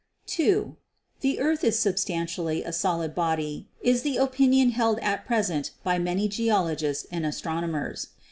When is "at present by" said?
4.97-5.99